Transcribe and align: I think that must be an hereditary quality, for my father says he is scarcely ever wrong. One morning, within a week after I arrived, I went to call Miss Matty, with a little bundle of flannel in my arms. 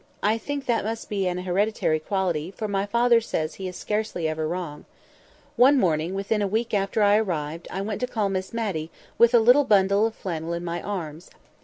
I 0.23 0.39
think 0.39 0.65
that 0.65 0.83
must 0.83 1.09
be 1.09 1.27
an 1.27 1.37
hereditary 1.43 1.99
quality, 1.99 2.49
for 2.49 2.67
my 2.67 2.87
father 2.87 3.21
says 3.21 3.53
he 3.53 3.67
is 3.67 3.75
scarcely 3.75 4.27
ever 4.27 4.47
wrong. 4.47 4.85
One 5.57 5.77
morning, 5.79 6.15
within 6.15 6.41
a 6.41 6.47
week 6.47 6.73
after 6.73 7.03
I 7.03 7.17
arrived, 7.17 7.67
I 7.69 7.81
went 7.81 8.01
to 8.01 8.07
call 8.07 8.27
Miss 8.27 8.51
Matty, 8.51 8.89
with 9.19 9.35
a 9.35 9.39
little 9.39 9.63
bundle 9.63 10.07
of 10.07 10.15
flannel 10.15 10.53
in 10.53 10.65
my 10.65 10.81
arms. 10.81 11.29